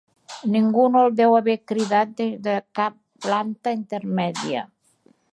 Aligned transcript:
Ningú 0.53 0.83
no 0.93 1.01
el 1.07 1.11
deu 1.17 1.35
haver 1.39 1.55
cridat 1.71 2.15
des 2.21 2.33
de 2.47 2.55
cap 2.79 2.95
planta 3.25 3.75
intermèdia. 3.81 4.65